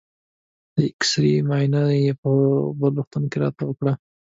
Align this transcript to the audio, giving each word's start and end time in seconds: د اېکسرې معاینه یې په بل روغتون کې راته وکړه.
د 0.75 0.77
اېکسرې 0.89 1.33
معاینه 1.47 1.81
یې 2.03 2.11
په 2.21 2.29
بل 2.79 2.91
روغتون 2.97 3.23
کې 3.31 3.37
راته 3.43 3.63
وکړه. 3.65 3.93